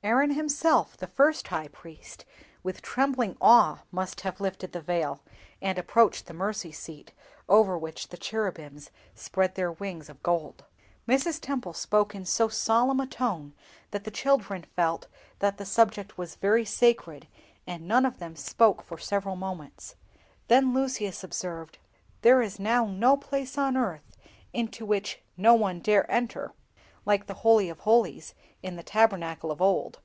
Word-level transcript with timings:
Aaron 0.00 0.30
himself, 0.30 0.96
the 0.96 1.08
first 1.08 1.48
High 1.48 1.66
Priest, 1.66 2.24
with 2.62 2.82
trembling 2.82 3.36
awe 3.40 3.82
must 3.90 4.20
have 4.20 4.40
lifted 4.40 4.70
the 4.70 4.80
Veil, 4.80 5.20
and 5.60 5.76
approached 5.76 6.26
the 6.26 6.32
Mercy 6.32 6.70
seat 6.70 7.12
over 7.48 7.76
which 7.76 8.08
the 8.08 8.16
cherubims 8.16 8.92
spread 9.16 9.56
their 9.56 9.72
wings 9.72 10.08
of 10.08 10.22
gold!" 10.22 10.64
Mrs. 11.08 11.40
Temple 11.40 11.72
spoke 11.72 12.14
in 12.14 12.24
so 12.24 12.46
solemn 12.46 13.00
a 13.00 13.08
tone 13.08 13.54
that 13.90 14.04
the 14.04 14.12
children 14.12 14.62
felt 14.76 15.08
that 15.40 15.58
the 15.58 15.66
subject 15.66 16.16
was 16.16 16.36
very 16.36 16.64
sacred, 16.64 17.26
and 17.66 17.86
none 17.88 18.06
of 18.06 18.18
them 18.20 18.36
spoke 18.36 18.84
for 18.84 18.98
several 18.98 19.34
moments. 19.34 19.96
Then 20.46 20.72
Lucius 20.72 21.24
observed—"There 21.24 22.40
is 22.40 22.60
now 22.60 22.84
no 22.86 23.16
place 23.16 23.58
on 23.58 23.76
earth 23.76 24.16
into 24.52 24.86
which 24.86 25.20
no 25.36 25.54
one 25.54 25.80
dare 25.80 26.08
enter, 26.08 26.52
like 27.04 27.26
the 27.26 27.34
Holy 27.40 27.68
of 27.70 27.80
holies 27.80 28.34
in 28.62 28.76
the 28.76 28.82
Tabernacle 28.82 29.50
of 29.50 29.62
old." 29.62 29.98